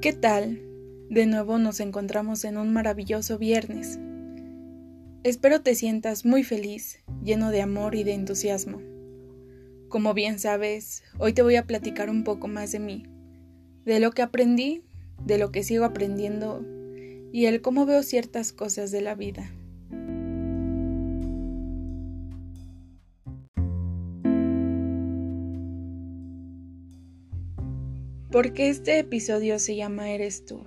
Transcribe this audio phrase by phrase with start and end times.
[0.00, 0.62] ¿Qué tal?
[1.10, 3.98] De nuevo nos encontramos en un maravilloso viernes.
[5.24, 8.80] Espero te sientas muy feliz, lleno de amor y de entusiasmo.
[9.90, 13.02] Como bien sabes, hoy te voy a platicar un poco más de mí,
[13.84, 14.84] de lo que aprendí,
[15.22, 16.64] de lo que sigo aprendiendo
[17.30, 19.52] y el cómo veo ciertas cosas de la vida.
[28.30, 30.64] ¿Por qué este episodio se llama Eres tú?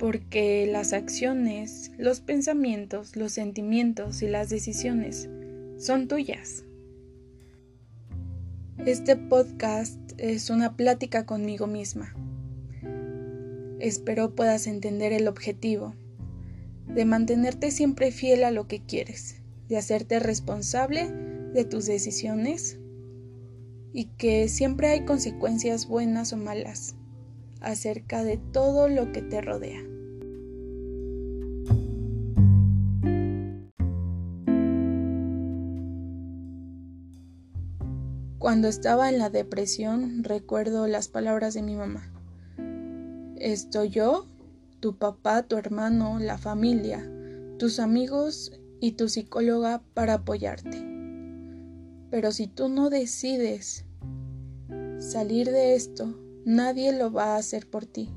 [0.00, 5.28] Porque las acciones, los pensamientos, los sentimientos y las decisiones
[5.78, 6.64] son tuyas.
[8.84, 12.16] Este podcast es una plática conmigo misma.
[13.78, 15.94] Espero puedas entender el objetivo
[16.88, 21.12] de mantenerte siempre fiel a lo que quieres, de hacerte responsable
[21.54, 22.80] de tus decisiones
[23.96, 26.96] y que siempre hay consecuencias buenas o malas
[27.62, 29.82] acerca de todo lo que te rodea.
[38.38, 42.12] Cuando estaba en la depresión recuerdo las palabras de mi mamá.
[43.38, 44.26] Estoy yo,
[44.80, 47.10] tu papá, tu hermano, la familia,
[47.58, 50.84] tus amigos y tu psicóloga para apoyarte.
[52.10, 53.85] Pero si tú no decides
[54.98, 58.10] salir de esto, nadie lo va a hacer por ti.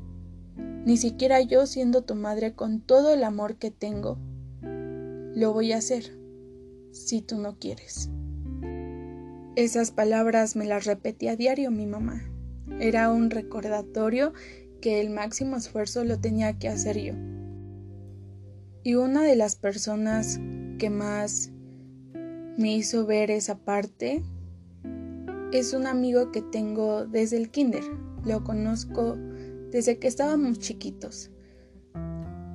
[0.86, 4.18] Ni siquiera yo siendo tu madre con todo el amor que tengo,
[4.62, 6.18] lo voy a hacer
[6.92, 8.10] si tú no quieres.
[9.56, 12.24] Esas palabras me las repetía a diario mi mamá.
[12.80, 14.34] Era un recordatorio
[14.82, 17.14] que el máximo esfuerzo lo tenía que hacer yo.
[18.84, 20.40] Y una de las personas
[20.78, 21.52] que más
[22.58, 24.24] me hizo ver esa parte
[25.52, 27.84] es un amigo que tengo desde el kinder.
[28.24, 29.16] Lo conozco
[29.72, 31.32] desde que estábamos chiquitos.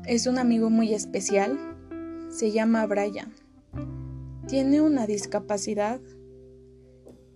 [0.06, 1.59] Es un amigo muy especial.
[2.28, 3.33] Se llama Brian.
[4.47, 6.00] Tiene una discapacidad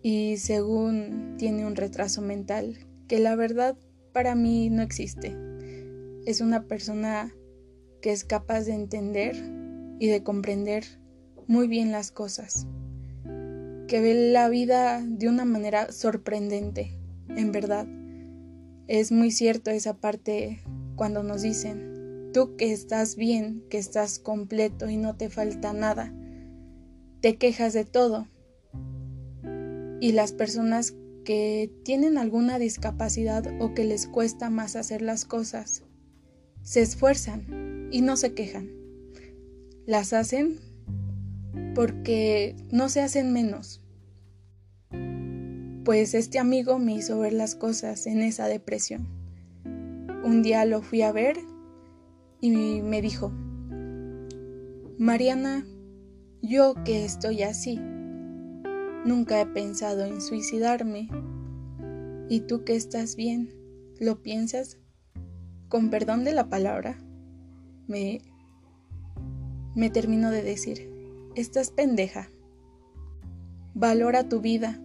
[0.02, 3.76] y según tiene un retraso mental que la verdad
[4.12, 5.36] para mí no existe.
[6.24, 7.34] Es una persona
[8.00, 9.34] que es capaz de entender
[9.98, 10.84] y de comprender
[11.48, 12.68] muy bien las cosas
[13.88, 16.92] que ve la vida de una manera sorprendente,
[17.30, 17.86] en verdad.
[18.86, 20.60] Es muy cierto esa parte
[20.94, 26.14] cuando nos dicen, tú que estás bien, que estás completo y no te falta nada,
[27.20, 28.28] te quejas de todo.
[30.00, 30.94] Y las personas
[31.24, 35.82] que tienen alguna discapacidad o que les cuesta más hacer las cosas,
[36.62, 38.70] se esfuerzan y no se quejan.
[39.86, 40.58] Las hacen
[41.74, 43.82] porque no se hacen menos.
[45.84, 49.08] Pues este amigo me hizo ver las cosas en esa depresión.
[50.24, 51.38] Un día lo fui a ver
[52.40, 52.50] y
[52.82, 53.32] me dijo,
[54.98, 55.64] Mariana,
[56.42, 57.78] yo que estoy así,
[59.04, 61.08] nunca he pensado en suicidarme.
[62.28, 63.50] ¿Y tú que estás bien?
[63.98, 64.78] ¿Lo piensas?
[65.68, 66.98] Con perdón de la palabra,
[67.86, 68.20] me,
[69.74, 70.97] me terminó de decir,
[71.40, 72.30] estás pendeja.
[73.74, 74.80] Valora tu vida.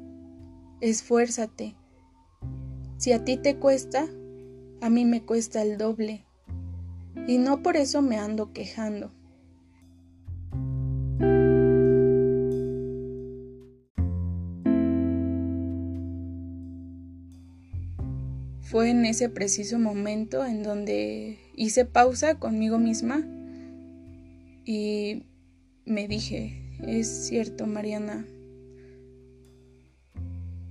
[0.81, 1.75] Esfuérzate.
[2.97, 4.07] Si a ti te cuesta,
[4.81, 6.25] a mí me cuesta el doble.
[7.27, 9.11] Y no por eso me ando quejando.
[18.61, 23.23] Fue en ese preciso momento en donde hice pausa conmigo misma
[24.65, 25.23] y
[25.85, 28.25] me dije, es cierto, Mariana,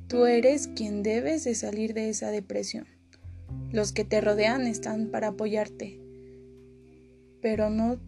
[0.08, 2.86] tú eres quien debes de salir de esa depresión.
[3.70, 6.00] Los que te rodean están para apoyarte,
[7.40, 7.98] pero no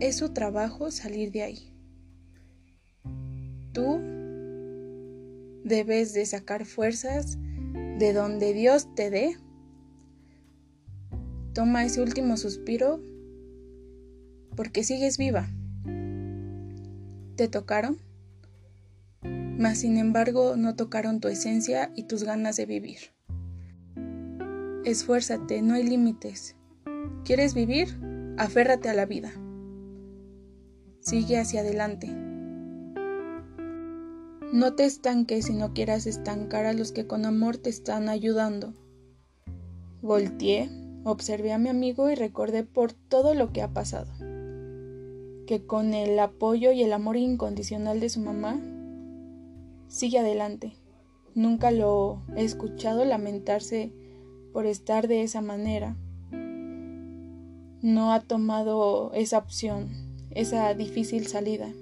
[0.00, 1.72] es su trabajo salir de ahí.
[3.72, 4.00] Tú
[5.64, 7.38] debes de sacar fuerzas
[7.98, 9.36] de donde Dios te dé.
[11.54, 13.00] Toma ese último suspiro
[14.56, 15.48] porque sigues viva
[17.40, 17.96] te tocaron,
[19.22, 22.98] mas sin embargo no tocaron tu esencia y tus ganas de vivir.
[24.84, 26.54] Esfuérzate, no hay límites.
[27.24, 27.98] ¿Quieres vivir?
[28.36, 29.32] Aférrate a la vida.
[31.00, 32.08] Sigue hacia adelante.
[34.52, 38.74] No te estanques si no quieras estancar a los que con amor te están ayudando.
[40.02, 40.68] Volteé,
[41.04, 44.12] observé a mi amigo y recordé por todo lo que ha pasado
[45.50, 48.60] que con el apoyo y el amor incondicional de su mamá,
[49.88, 50.76] sigue adelante.
[51.34, 53.92] Nunca lo he escuchado lamentarse
[54.52, 55.96] por estar de esa manera
[57.82, 59.88] no ha tomado esa opción,
[60.30, 61.72] esa difícil salida,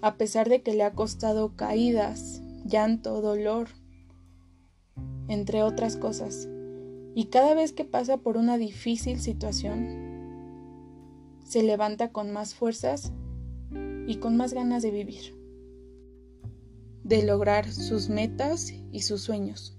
[0.00, 3.70] a pesar de que le ha costado caídas, llanto, dolor,
[5.26, 6.48] entre otras cosas.
[7.16, 10.09] Y cada vez que pasa por una difícil situación,
[11.50, 13.10] se levanta con más fuerzas
[14.06, 15.34] y con más ganas de vivir,
[17.02, 19.76] de lograr sus metas y sus sueños.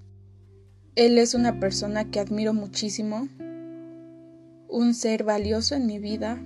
[0.95, 3.29] Él es una persona que admiro muchísimo,
[4.68, 6.44] un ser valioso en mi vida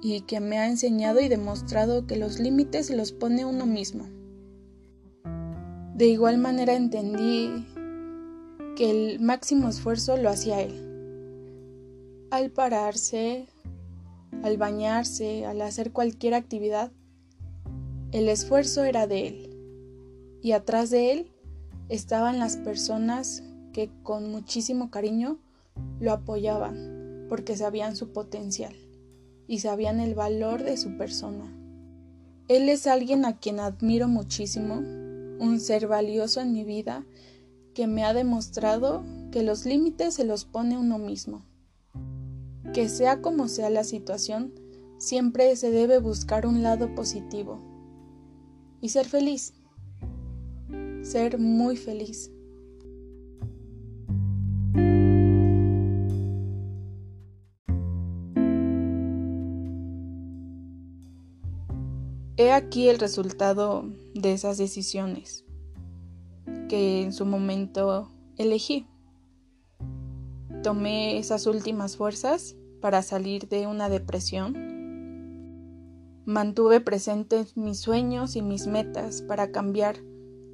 [0.00, 4.06] y que me ha enseñado y demostrado que los límites los pone uno mismo.
[5.94, 7.66] De igual manera entendí
[8.74, 10.72] que el máximo esfuerzo lo hacía él.
[12.30, 13.48] Al pararse,
[14.46, 16.92] al bañarse, al hacer cualquier actividad,
[18.12, 20.38] el esfuerzo era de él.
[20.40, 21.32] Y atrás de él
[21.88, 25.38] estaban las personas que con muchísimo cariño
[26.00, 28.74] lo apoyaban porque sabían su potencial
[29.48, 31.52] y sabían el valor de su persona.
[32.48, 37.04] Él es alguien a quien admiro muchísimo, un ser valioso en mi vida
[37.74, 41.42] que me ha demostrado que los límites se los pone uno mismo
[42.76, 44.52] que sea como sea la situación,
[44.98, 47.58] siempre se debe buscar un lado positivo
[48.82, 49.54] y ser feliz,
[51.00, 52.30] ser muy feliz.
[62.36, 65.46] He aquí el resultado de esas decisiones
[66.68, 68.86] que en su momento elegí.
[70.62, 72.54] Tomé esas últimas fuerzas
[72.86, 74.54] para salir de una depresión.
[76.24, 79.96] Mantuve presentes mis sueños y mis metas para cambiar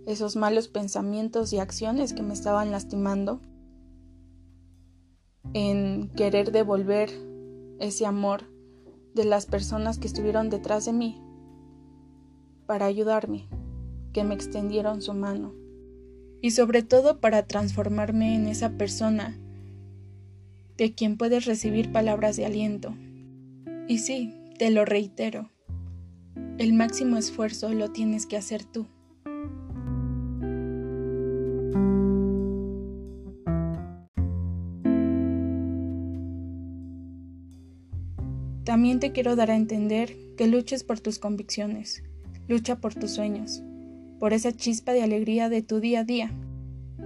[0.07, 3.43] esos malos pensamientos y acciones que me estaban lastimando,
[5.53, 7.11] en querer devolver
[7.81, 8.45] ese amor
[9.13, 11.23] de las personas que estuvieron detrás de mí
[12.65, 13.47] para ayudarme,
[14.15, 15.53] que me extendieron su mano
[16.41, 19.39] y sobre todo para transformarme en esa persona
[20.77, 22.95] de quien puedes recibir palabras de aliento.
[23.89, 25.51] Y sí, te lo reitero,
[26.59, 28.87] el máximo esfuerzo lo tienes que hacer tú.
[38.65, 42.03] También te quiero dar a entender que luches por tus convicciones,
[42.49, 43.63] lucha por tus sueños,
[44.21, 46.31] por esa chispa de alegría de tu día a día.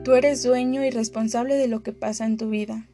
[0.05, 2.87] Tú eres dueño y responsable de lo que pasa en tu vida.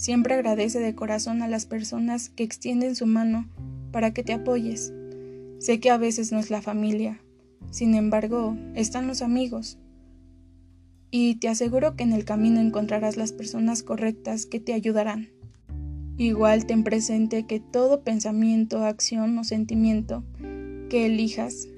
[0.00, 3.46] Siempre agradece de corazón a las personas que extienden su mano
[3.92, 4.94] para que te apoyes.
[5.58, 7.20] Sé que a veces no es la familia,
[7.70, 9.76] sin embargo, están los amigos.
[11.10, 15.28] Y te aseguro que en el camino encontrarás las personas correctas que te ayudarán.
[16.16, 20.24] Igual ten presente que todo pensamiento, acción o sentimiento
[20.88, 21.68] que elijas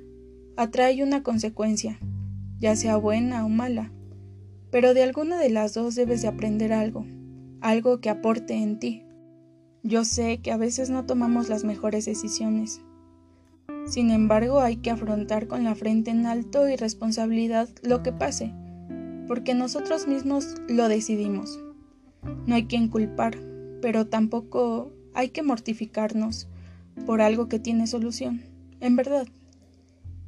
[0.56, 1.98] atrae una consecuencia,
[2.60, 3.90] ya sea buena o mala,
[4.70, 7.04] pero de alguna de las dos debes de aprender algo
[7.62, 9.04] algo que aporte en ti.
[9.84, 12.82] Yo sé que a veces no tomamos las mejores decisiones.
[13.86, 18.52] Sin embargo, hay que afrontar con la frente en alto y responsabilidad lo que pase,
[19.28, 21.58] porque nosotros mismos lo decidimos.
[22.46, 23.38] No hay quien culpar,
[23.80, 26.48] pero tampoco hay que mortificarnos
[27.06, 28.42] por algo que tiene solución.
[28.80, 29.26] En verdad,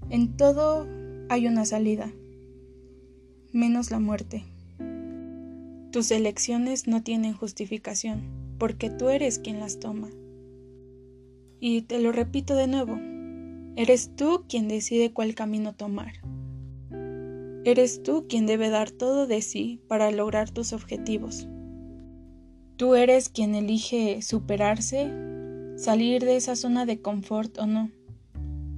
[0.08, 0.86] en todo
[1.28, 2.12] hay una salida,
[3.52, 4.44] menos la muerte.
[5.94, 8.24] Tus elecciones no tienen justificación,
[8.58, 10.10] porque tú eres quien las toma.
[11.60, 12.98] Y te lo repito de nuevo,
[13.76, 16.14] eres tú quien decide cuál camino tomar.
[17.64, 21.46] Eres tú quien debe dar todo de sí para lograr tus objetivos.
[22.76, 25.12] Tú eres quien elige superarse,
[25.76, 27.92] salir de esa zona de confort o no.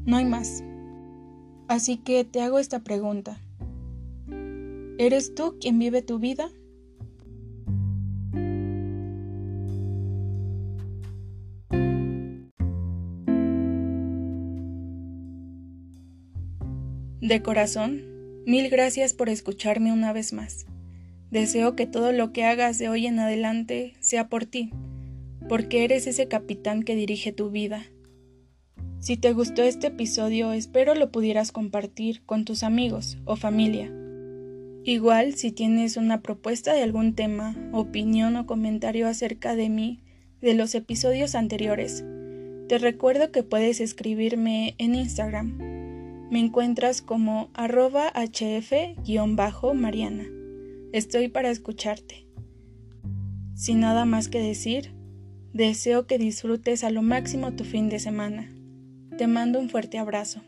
[0.05, 0.63] No hay más.
[1.67, 3.41] Así que te hago esta pregunta.
[4.99, 6.51] ¿Eres tú quien vive tu vida?
[17.27, 18.05] De corazón,
[18.47, 20.65] mil gracias por escucharme una vez más.
[21.33, 24.71] Deseo que todo lo que hagas de hoy en adelante sea por ti,
[25.49, 27.83] porque eres ese capitán que dirige tu vida.
[29.01, 33.93] Si te gustó este episodio, espero lo pudieras compartir con tus amigos o familia.
[34.85, 39.99] Igual, si tienes una propuesta de algún tema, opinión o comentario acerca de mí,
[40.41, 42.05] de los episodios anteriores,
[42.69, 45.76] te recuerdo que puedes escribirme en Instagram
[46.31, 48.97] me encuentras como arroba hf-mariana.
[50.93, 52.27] Estoy para escucharte.
[53.55, 54.95] Sin nada más que decir,
[55.53, 58.53] deseo que disfrutes a lo máximo tu fin de semana.
[59.17, 60.43] Te mando un fuerte abrazo.